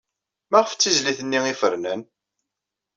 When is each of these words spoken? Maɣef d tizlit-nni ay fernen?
Maɣef 0.51 0.71
d 0.73 0.77
tizlit-nni 0.79 1.39
ay 1.45 1.55
fernen? 1.61 2.01